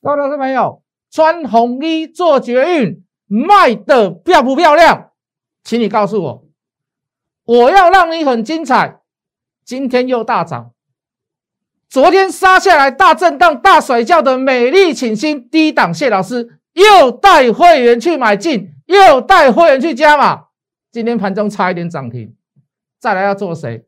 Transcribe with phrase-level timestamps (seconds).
[0.00, 5.10] 各位投资朋友，穿红衣做绝运卖的漂不漂亮？
[5.64, 6.44] 请你告诉我，
[7.44, 9.00] 我要让你很精彩。
[9.64, 10.72] 今天又大涨，
[11.90, 20.44] 昨天杀下来大震荡、大甩轿的美丽请新低档，谢老师又带会员去买进，又带会员去加码。
[20.92, 22.34] 今天盘中差一点涨停，
[23.00, 23.84] 再来要做谁？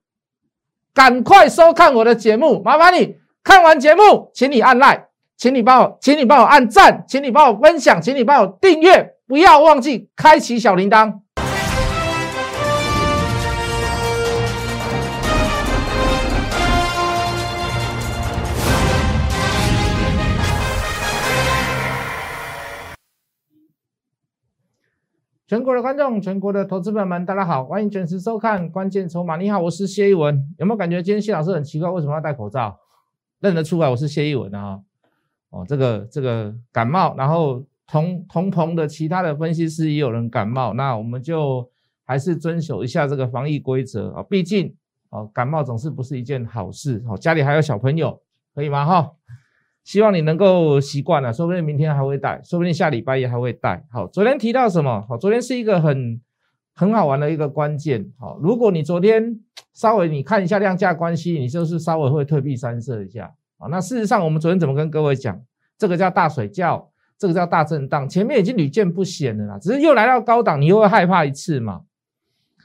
[0.93, 5.07] 赶快收看我的节目，麻烦你看完节目，请你按 like，
[5.41, 11.21] 请你帮我，请你帮我按赞，请你帮我分享，请你帮我订阅，不要忘记开启小铃铛。
[25.47, 29.37] 全国的观众，全国的投资朋友们，大家好，欢迎准时收看《关键筹码》。
[29.39, 30.39] 你好，我是谢一文。
[30.59, 31.89] 有没有感觉今天谢老师很奇怪？
[31.89, 32.79] 为什么要戴口罩？
[33.41, 34.81] 认得出来我是谢一文啊？
[35.51, 41.69] 哦，这个这个感冒，然后同同棚的其他的分析师也有人感冒，那我们就
[42.05, 44.23] 还是遵守一下这个防疫规则啊。
[44.23, 44.75] 毕竟
[45.11, 47.17] 哦，感冒总是不是一件好事哦。
[47.17, 48.21] 家里还有小朋友，
[48.55, 48.85] 可以吗？
[48.87, 49.13] 哈。
[49.83, 53.85] 希望你能够习惯了，说不定明天还会带，说不定下礼拜也还会带。
[53.91, 55.05] 好，昨天提到什么？
[55.09, 56.21] 好，昨天是一个很
[56.75, 58.13] 很好玩的一个关键。
[58.19, 59.41] 好，如果你昨天
[59.73, 63.35] 稍微你看一下量价关系，你就是稍微会退避三舍一下。
[63.61, 65.41] 啊，那事实上我们昨天怎么跟各位讲？
[65.79, 71.83] 这个叫大水窖，这个叫大震荡，前面已经屡见不鲜了啦，只是又来到高档，你又会害怕一次嘛？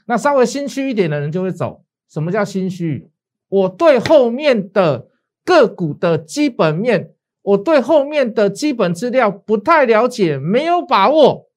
[0.06, 1.84] 那稍微心虚一点的人就会走。
[2.08, 3.10] 什么叫心虚？
[3.48, 5.08] 我对后面的。
[5.46, 11.48] 个股的基本面，我对后面的基本资料不太了解，没有把握，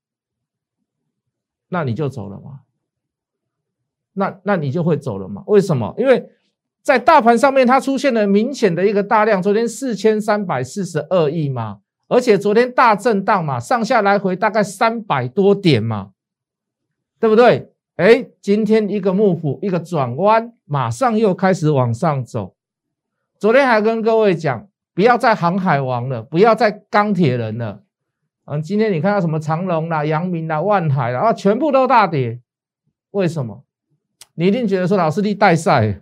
[1.70, 2.60] 那你就走了吗？
[4.14, 5.44] 那那你就会走了吗？
[5.48, 5.96] 为什么？
[5.98, 6.30] 因为
[6.90, 16.10] 在大盘上面，它出现了明显的一个大量，昨天四千三百四十二亿嘛，而且昨天大震荡嘛，上下来回大概三百多点嘛，
[17.20, 17.70] 对不对？
[17.98, 22.56] 哎，今天一个幕府一个转弯，马上又开始往上走。
[23.38, 27.84] 昨天还跟各位讲，不要再航海王了，不要再钢铁人了。
[28.46, 32.40] 嗯，今天你看到什么长隆啦、阳明啦、万海啦，啊，全部都大跌。
[33.12, 33.64] 为什么？
[34.34, 36.02] 你一定觉得说老师你带赛，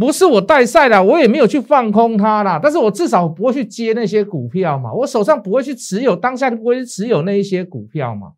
[0.00, 8.32] 不是我带赛啦，我也没有去放空它啦，但是我至少不会去接那些股票嘛，我手上不会去持有，当下就不会去持有那一些股票嘛。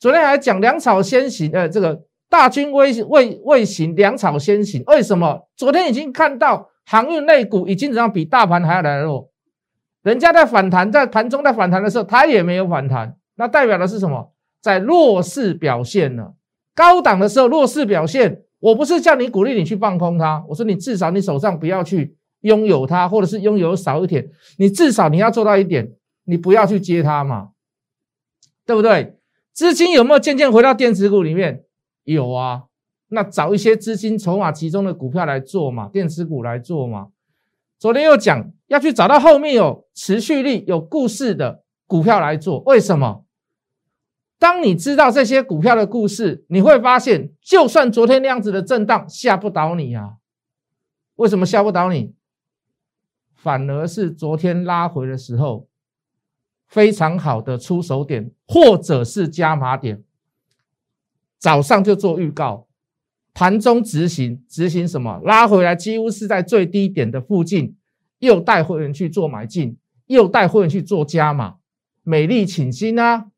[0.00, 4.82] 昨天还讲粮草先行，呃，这个大军未未未行，粮草先行。
[4.86, 5.46] 为什么？
[5.54, 6.70] 昨天已经看到。
[6.84, 9.30] 航运类股已经怎样比大盘还要来弱？
[10.02, 14.32] 人家在反弹，在盘中在反弹的时候，它也没有反弹，那代表的是什么？
[14.60, 16.32] 在弱势表现呢？
[16.74, 25.92] 高档的时候弱势表现，我不是叫你鼓励你去放空它，我说你至少你手上不要去拥有它，或者是拥有少一点，你至少你要做到一点，
[26.26, 27.50] 你不要去接它嘛，
[28.64, 29.16] 对不对？
[29.52, 31.64] 资金有没有渐渐回到电子股里面？
[32.04, 32.62] 有啊。
[33.08, 37.08] 那找一些资金筹码集中的股票来做嘛，电子股来做嘛。
[37.78, 42.60] 昨天又讲要去找到后面有持续力、有故事的股票来做。
[42.60, 43.21] 为什么？
[44.42, 50.14] 当你知道这些股票的故事，你会发现，就算昨天那样子的震荡吓不倒你啊。
[51.14, 52.12] 为什么吓不倒你？
[53.36, 55.68] 反而是昨天拉回的时候，
[56.66, 60.02] 非常好的出手点，或者是加码点，
[61.38, 62.66] 早上就做预告。
[63.32, 65.20] 盘中执行，执行什么？
[65.22, 67.76] 拉回来，几乎是在最低点的附近，
[68.18, 69.76] 又带会员去做买进，
[70.06, 71.58] 又带会员去做加码。
[72.02, 73.28] 美丽请新啊，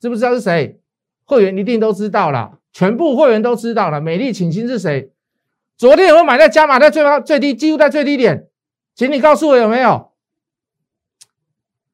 [0.00, 0.80] 知不知道是谁？
[1.24, 4.00] 会员一定都知道了，全部会员都知道了。
[4.00, 5.12] 美丽请新是谁？
[5.76, 8.48] 昨天有没有买在加码在最高最低，几乎在最低点？
[8.94, 10.12] 请你告诉我有没有？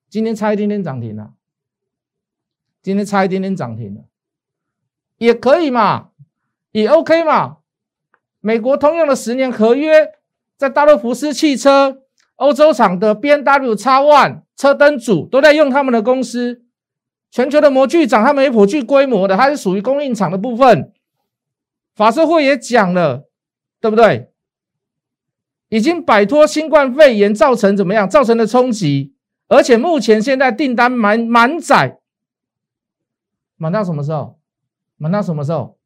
[0.08, 1.32] 今天差一点点涨停了，
[2.82, 4.02] 今天差一点点涨停了，
[5.18, 6.10] 也可以嘛。
[6.72, 7.58] 也 OK 嘛？
[8.40, 10.12] 美国通用的十年合约，
[10.56, 12.02] 在大陆福斯汽车、
[12.36, 16.63] 欧洲厂的 B N W X One 车灯组都在用他们的公司。
[17.34, 20.92] 全球的模具厂，他们有颇具规模的，它是属于供应厂的部分。
[21.96, 23.28] 法社会也讲了，
[23.80, 24.30] 对不对？
[25.68, 29.16] 已经摆脱新冠肺炎造成怎么样造成的冲击，
[29.48, 31.98] 而且目前现在订单满满载，
[33.56, 34.38] 满到什么时候？
[34.96, 35.76] 满到什么时候？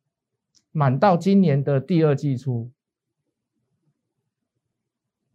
[0.70, 2.70] 满到今年的第二季初，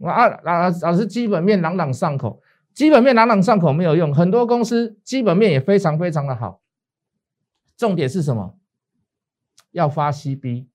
[0.04, 2.39] 啊，老老师基本面朗朗上口，
[2.73, 6.61] 基本面朗朗上口没有用，很多公司基本面也非常非常的好。
[7.77, 8.57] 重点是什么？
[9.71, 10.67] 要发 CB，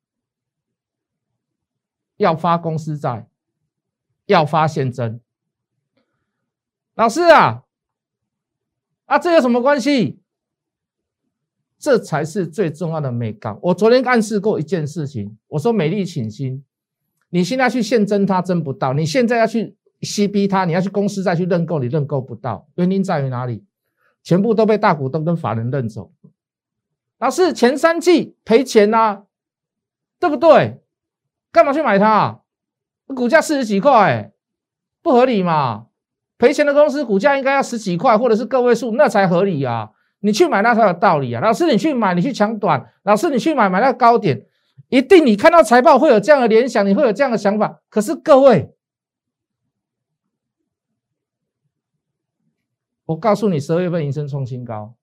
[2.16, 3.28] 要发公司债，
[4.26, 5.20] 要发现增。
[6.94, 7.64] 老师啊，
[9.06, 10.20] 啊，这有什么关系？
[11.78, 13.56] 这才是最重要的美感。
[13.62, 16.64] 我昨天暗示过一件事情，我说美丽请心，
[17.30, 22.66] 你现在去现争它争不到，你现在要去 CB 它，你要去公司再去认购，你认购不到。
[22.76, 23.64] 原因在于哪里？
[24.22, 26.12] 全部都被大股东跟法人认走。
[27.18, 29.22] 老师，前三季赔钱呐，
[30.20, 30.80] 对不对？
[31.50, 32.40] 干嘛去买它？
[33.06, 34.32] 股价四十几块，
[35.02, 35.86] 不合理嘛？
[36.36, 39.90] 赔钱的公司股价应该要十几块，或者是个位数，那才合理啊！
[40.20, 41.40] 你去买那才有道理啊！
[41.40, 44.44] 老师，你去买，你去抢短，老师，你去买买那高点，
[44.88, 47.80] 一定你看到财报会有这样的联想，你会有这样的想法。
[47.88, 48.72] 可是各位，
[53.08, 54.94] 我告诉你，十二月份营收创新高。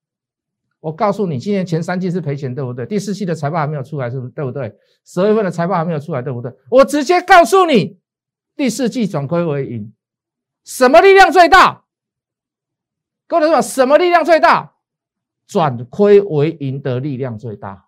[0.78, 2.86] 我告诉你，今年前三季是赔钱，对不对？
[2.86, 4.30] 第四季的财报还没有出来，是不是？
[4.30, 4.72] 对不对？
[5.04, 6.52] 十二月份的财报还没有出来，对不对？
[6.70, 7.98] 我直接告诉你，
[8.54, 9.92] 第四季转亏为盈，
[10.62, 11.82] 什么力量最大？
[13.26, 14.74] 各位说，什么力量最大？
[15.48, 17.86] 转亏为盈的力量最大，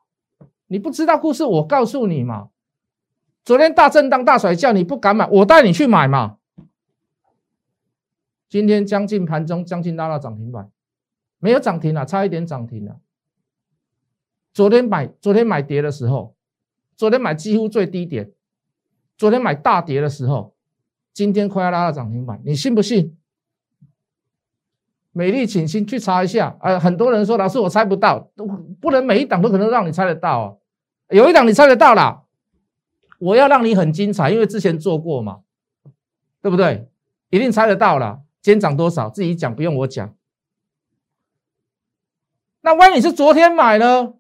[0.67, 2.49] 你不知道故事，我告诉你嘛。
[3.44, 6.38] 昨天大震荡大甩叫你不敢买，我带你去买嘛。
[8.49, 10.71] 今天将近盘中将近拉到涨停板，
[11.39, 12.99] 没有涨停了，差一点涨停了。
[14.55, 16.35] 昨天买昨天买跌的时候，
[16.97, 18.33] 昨天买几乎最低点，
[19.17, 20.55] 昨天买大跌的时候，
[21.12, 23.17] 今天快要拉到涨停板，你信不信？
[25.12, 26.56] 美丽，请心去查一下。
[26.61, 28.31] 呃，很多人说老师我猜不到，
[28.81, 30.56] 不能每一档都可能让你猜得到啊。
[31.11, 32.23] 有一档你猜得到啦，
[33.19, 35.41] 我要让你很精彩，因为之前做过嘛，
[36.41, 36.89] 对不对？
[37.31, 38.23] 一定猜得到了。
[38.40, 39.11] 今天涨多少？
[39.11, 40.14] 自己讲，不用我讲。
[42.61, 44.14] 那万一你是昨天买呢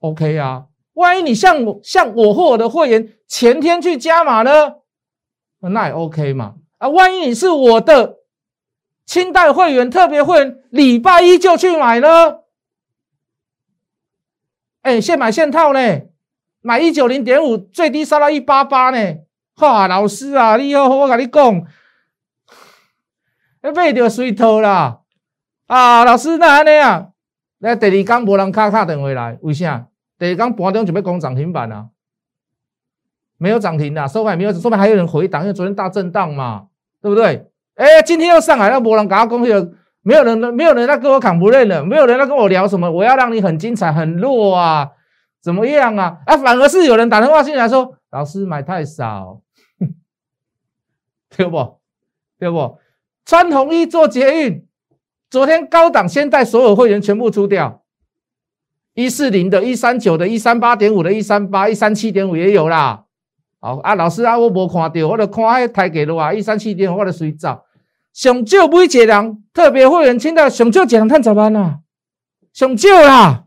[0.00, 0.66] ？OK 啊。
[0.94, 4.76] 万一你像我像我或我的会员前天去加码呢？
[5.60, 6.54] 那也 OK 嘛。
[6.78, 8.20] 啊，万一你是我的。
[9.06, 12.38] 清代会员、特别会员，礼拜一就去买呢？
[14.80, 16.00] 哎，现买现套呢？
[16.62, 19.18] 买一九零点五，最低杀到一八八呢？
[19.56, 21.66] 哈，老师啊，你好，我跟你讲，
[23.72, 25.00] 买就随套啦。
[25.66, 27.08] 啊，老师那安尼啊？
[27.58, 29.86] 那第二天无人卡卡电话来，为啥？
[30.18, 31.88] 第二天盘中就要讲涨停板啊？
[33.38, 36.66] 没有涨停的，收盘没有，说明还有人回档，因为昨天大震荡嘛，
[37.00, 37.50] 对不对？
[37.74, 39.72] 哎，今天又上来了，无人搞攻了，
[40.02, 44.90] 没有人，没有人在跟我扛不认了，没有人在跟我聊什么，我要让你很精彩，很弱啊，
[45.42, 46.18] 怎么样啊？
[46.26, 49.40] 啊，反而是有人打电话进来说，老师买太少，
[51.36, 51.80] 对不？
[52.38, 52.78] 对不？
[53.24, 54.66] 穿红衣做捷运，
[55.30, 57.82] 昨天高档先带所有会员全部出掉，
[58.92, 63.04] 一四零的、一三九的、一三八点五的、一三八、一三七点五也有啦。
[63.60, 67.62] 好啊，老师啊，我无看到，我就看迄台价的话，一三七点五，我就随走。
[68.12, 71.78] 上少每一个人特别会员，听到上少一人赚十万啊，
[72.52, 73.44] 上少啦。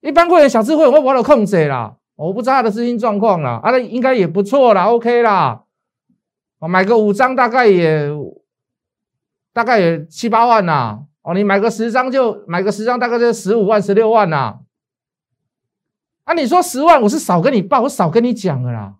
[0.00, 5.62] 一般会员、小智会员，我无了控制啦，我不知道他的资金状况啦，啊，那应该也不错啦，OK 啦。
[6.62, 8.08] 我买个五张，大概也
[9.52, 11.00] 大概也七八万呐。
[11.22, 14.60] 哦，你买个十张就买个十张，大概就十五万、十六万呐。
[16.22, 18.94] 啊，你说十万，我是少跟你报，我少跟你讲了啦。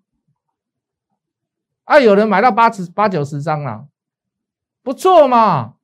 [1.84, 3.86] 啊，有人买到八十八九十张了，
[4.82, 5.74] 不错嘛，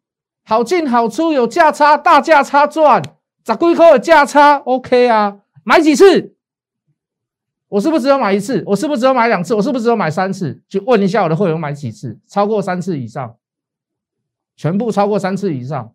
[0.44, 3.00] 好进好出，有价差，大价差赚，
[3.46, 5.38] 十几块的价差，OK 啊。
[5.62, 6.34] 买几次？
[7.68, 8.62] 我是不是只有买一次？
[8.66, 9.54] 我是不是只有买两次？
[9.54, 10.62] 我是不是只有买三次？
[10.68, 12.18] 就问一下我的会员买几次？
[12.26, 13.36] 超过三次以上，
[14.56, 15.92] 全部超过三次以上。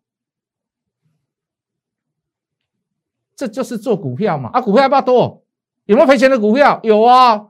[3.36, 5.44] 这就是做股票嘛啊，股票要不要多？
[5.86, 6.80] 有没有赔钱的股票？
[6.84, 7.48] 有啊，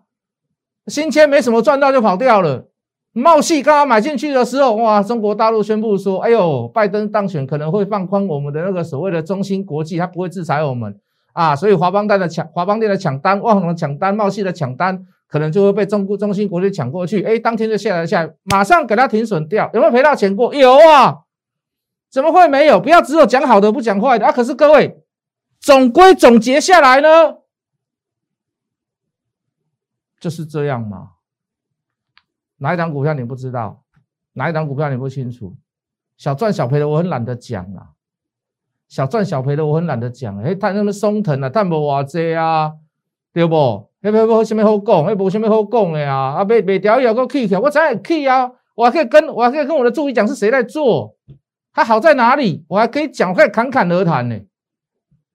[0.87, 2.69] 新签没什么赚到就跑掉了。
[3.11, 10.97] 茂系刚刚买进去的时候，哇，中国大陆宣布说，哎呦，拜登当选可能会放宽我们的那个所谓的中芯国际，他不会制裁我们
[11.33, 17.21] 啊，所以华邦贷的抢，华邦店的抢单，万宏的抢单，茂系的抢单，可能就会被中中芯国际抢过去。
[17.23, 19.69] 哎，当天就下来下来，马上给他停损掉。
[19.73, 20.55] 有没有赔到钱过？
[20.55, 21.23] 有啊，
[22.09, 22.79] 怎么会没有？
[22.79, 24.31] 不要只有讲好的不讲坏的啊！
[24.31, 24.99] 可是各位。
[25.59, 27.37] 总归总结下来呢，
[30.19, 31.11] 就是这样嘛。
[32.57, 33.81] 哪一档股票你不知道？
[34.33, 35.55] 哪一档股票你不清楚？
[36.17, 37.91] 小赚小赔的我很懒得讲啊。
[38.93, 40.37] 小赚小赔的我很懒得讲。
[40.43, 42.71] 哎，他那么松藤啊，赚无偌济啊，
[43.33, 43.89] 对不？
[44.01, 45.03] 那不不，什么好讲？
[45.07, 46.15] 那无什么好讲的呀？
[46.15, 48.51] 啊，每每条有个 K 条，我才会 K 啊。
[48.75, 51.15] 我还可以跟我还可以跟我的助理讲是谁在做，
[51.73, 52.63] 他好在哪里？
[52.67, 54.37] 我还可以讲，我可以侃侃而谈呢。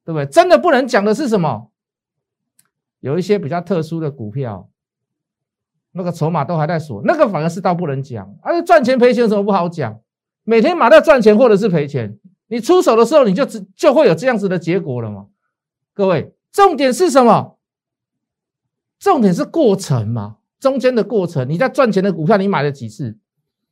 [0.04, 0.26] 对不对？
[0.26, 1.72] 真的不能讲的是什么？
[3.00, 4.68] 有一些比较特殊的股票，
[5.90, 8.32] 那个筹码都还在锁，那个反而是倒不能讲。
[8.40, 9.98] 而赚钱赔钱有什么不好讲？
[10.44, 12.16] 每天马上赚钱或者是赔钱，
[12.48, 15.26] 你出手的时候你就只就会有这样子的结果了嘛？
[15.94, 17.58] 各位，重点是什么？
[18.98, 21.48] 重点是过程嘛，中间的过程。
[21.48, 23.16] 你在赚钱的股票，你买了几次？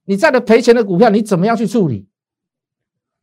[0.04, 2.06] 你在的赔钱的股票，你怎么样去处理？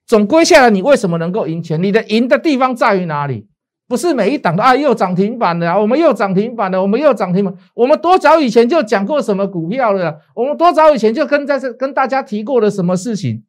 [0.06, 1.82] 总归下来，你为什么能够赢钱？
[1.82, 3.48] 你的赢的地方在于哪里？
[3.88, 7.54] 不是每一档都啊又涨停板了，我们又涨停板了，我们又涨停板。
[7.76, 10.20] 我们多早以前就讲过什么股票了？
[10.34, 13.44] 我们多早以前就跟在这跟大家提过的什么事情？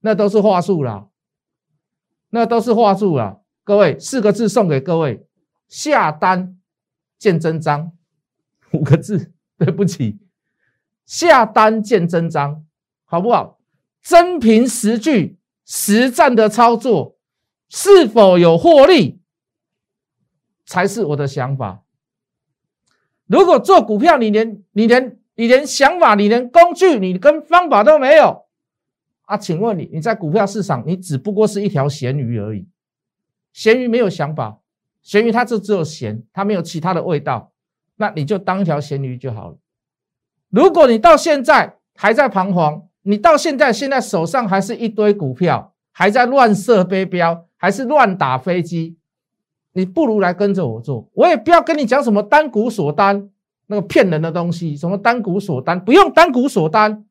[0.00, 1.06] 那都是话术啦，
[2.30, 3.42] 那都是话术了。
[3.62, 5.26] 各位，四个字送给各位：
[5.68, 6.58] 下单
[7.18, 7.92] 见真章。
[8.72, 10.18] 五个字，对不起，
[11.04, 12.64] 下单见真章，
[13.04, 13.58] 好不好？
[14.00, 17.16] 真凭实据，实战的操作
[17.68, 19.20] 是否有获利，
[20.64, 21.82] 才是我的想法。
[23.26, 28.46] 如果做股票，你连你连你连想法，你连工具，你跟方法都没有
[29.30, 29.36] 啊？
[29.36, 32.66] 请问你，你在股票市场，你只不过是一条咸鱼而已。
[33.52, 34.58] 咸鱼没有想法，
[35.02, 37.52] 咸鱼它就只有咸，它没有其他的味道。
[37.96, 39.56] 那你就当一条咸鱼就好了。
[40.48, 48.96] 如果你到现在还在彷徨，你到现在现在手上还是一堆股票，还在乱射飞镖，还是乱打飞机，
[49.74, 51.08] 你不如来跟着我做。
[51.14, 53.30] 我也不要跟你讲什么单股锁单
[53.66, 57.04] 那个骗人的东西，什么单股锁单不用单股锁单，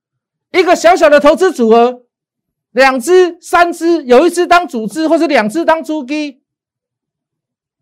[0.52, 2.04] 一个小小的投资组合，
[2.72, 6.44] 两只、三只，有一只当主资，或者两只当猪鸡，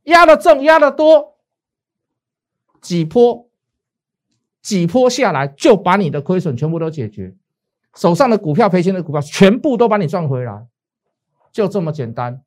[0.03, 1.37] 压的重，压的多。
[2.79, 3.49] 几波，
[4.61, 7.35] 几波下来就把你的亏损全部都解决，
[7.95, 10.67] 手上的股票赔钱的股票全部都把你赚回来，
[11.51, 12.41] 就这么简单。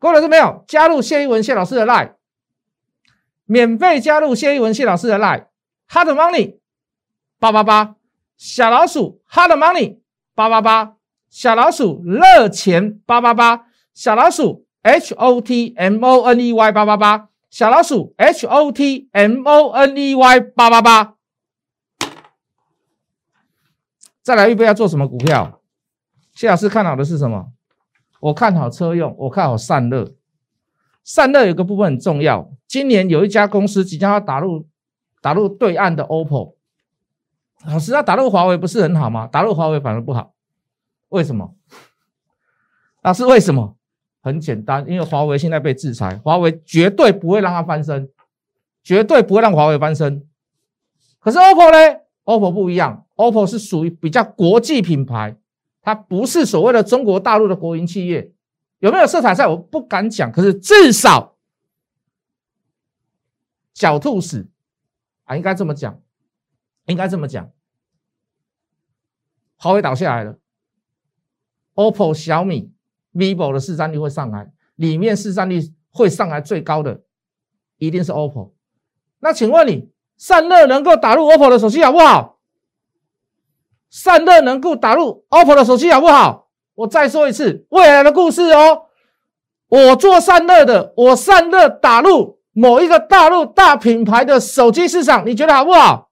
[0.00, 0.64] 各位老师没有？
[0.66, 2.14] 加入谢一文谢老师的 line，
[3.44, 6.58] 免费加入谢一文谢老师的 line，hard money
[7.38, 7.94] 八八八。
[8.36, 10.00] 小老鼠 hard money
[10.34, 10.96] 八八八。
[11.32, 17.30] 小老鼠热钱八八八小老鼠 h o t m o n e y 八八八。
[17.48, 21.16] 小老鼠 H O T M O N E Y 八八八，
[24.22, 25.60] 再来预备要做什么股票？
[26.34, 27.52] 谢老师看好的是什么？
[28.20, 30.14] 我看好车用，我看好散热。
[31.04, 34.66] 散热有个部分很重要，今年有一家公司即将要打入
[35.20, 36.54] 打入对岸的 OPPO。
[37.66, 39.26] 老师，那打入华为不是很好吗？
[39.26, 40.31] 打入华为反而不好，
[41.12, 41.54] 为什么？
[43.02, 43.76] 那是，为什么？
[44.22, 48.08] 很简单，因为华为现在被制裁，华为绝对不会让它翻身，
[48.82, 50.26] 绝对不会让华为翻身。
[51.18, 55.36] 可是 OPPO 呢？OPPO 不一样，OPPO 是属于比较国际品牌，
[55.82, 58.32] 它不是所谓的中国大陆的国营企业。
[58.78, 59.46] 有没有色彩赛？
[59.46, 61.36] 我不敢讲，可是至少
[63.74, 64.48] 狡兔死
[65.24, 66.00] 啊，应该这么讲，
[66.86, 67.50] 应该这么讲。
[69.56, 70.38] 华为倒下来了
[71.74, 72.72] ，OPPO、小米。
[73.14, 75.60] vivo 的市占率会上来，里面市占率
[75.90, 77.02] 会上来最高的
[77.76, 78.52] 一定是 OPPO。
[79.18, 82.38] 那请问你散热能够打入 OPPO 的手机好不好？
[83.90, 86.48] 散热能够打入 OPPO 的手机好不好？
[86.74, 88.86] 我再说一次，未来的故事哦。
[89.68, 96.10] 我做散热的，我散热打入某一个大陆大品牌的手机市场，你觉得好不好？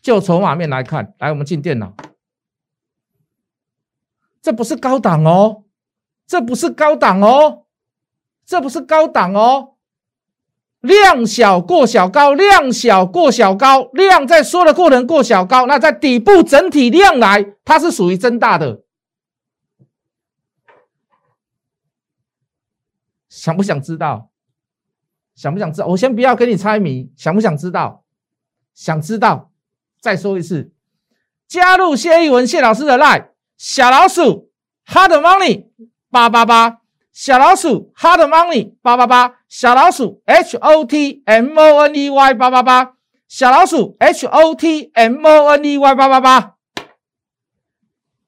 [0.00, 1.92] 就筹码面来看，来我们进电脑。
[4.44, 5.64] 这不是高档哦，
[6.26, 7.64] 这不是高档哦，
[8.44, 9.76] 这不是高档哦。
[10.80, 18.82] 量小过小高，量小过小高，量在缩的过程过小高，那在底部整体量来，它是属于增大的。
[23.30, 24.28] 想不想知道？
[25.34, 25.86] 想不想知道？
[25.86, 28.04] 我先不要给你猜谜，想不想知道？
[28.74, 29.50] 想知道？
[30.02, 30.70] 再说一次，
[31.48, 33.28] 加入谢一文谢老师的 line。
[33.56, 34.50] 小老鼠
[34.86, 35.66] ，hard money
[36.10, 36.80] 八八八，
[37.12, 42.94] 小老鼠，hard money 八八八，小老鼠，h o t m o n e y 八八八，
[43.28, 46.56] 小老鼠，h o t m o n e y 八八八，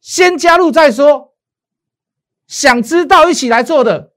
[0.00, 1.34] 先加入再说。
[2.46, 4.12] 想知道一起来做的，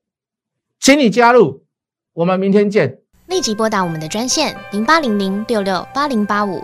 [0.79, 1.65] 请你加入，
[2.13, 2.99] 我们明天见。
[3.25, 6.63] 立即拨打我们的专线零八零零六六八零八五。